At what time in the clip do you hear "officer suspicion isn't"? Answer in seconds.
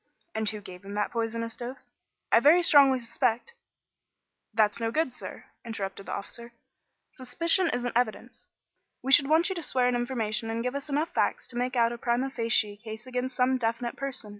6.13-7.95